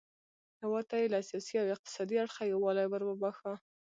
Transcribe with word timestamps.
هیواد 0.61 0.85
ته 0.89 0.95
یې 1.01 1.07
له 1.13 1.19
سیاسي 1.29 1.55
او 1.61 1.67
اقتصادي 1.75 2.15
اړخه 2.23 2.43
یووالی 2.45 2.85
وروباښه. 2.89 3.53